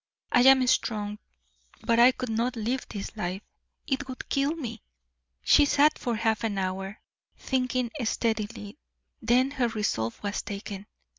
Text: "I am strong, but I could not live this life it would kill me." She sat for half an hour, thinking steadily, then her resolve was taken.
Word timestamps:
"I 0.31 0.41
am 0.47 0.65
strong, 0.65 1.19
but 1.83 1.99
I 1.99 2.11
could 2.11 2.31
not 2.31 2.55
live 2.55 2.87
this 2.89 3.15
life 3.15 3.43
it 3.85 4.07
would 4.07 4.29
kill 4.29 4.55
me." 4.55 4.81
She 5.43 5.63
sat 5.67 5.99
for 5.99 6.15
half 6.15 6.43
an 6.43 6.57
hour, 6.57 6.99
thinking 7.37 7.91
steadily, 8.03 8.79
then 9.21 9.51
her 9.51 9.67
resolve 9.67 10.19
was 10.23 10.41
taken. 10.41 10.87